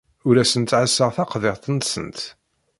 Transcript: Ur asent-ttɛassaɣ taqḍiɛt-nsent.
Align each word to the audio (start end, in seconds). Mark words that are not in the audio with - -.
Ur 0.27 0.35
asent-ttɛassaɣ 0.41 1.09
taqḍiɛt-nsent. 1.15 2.19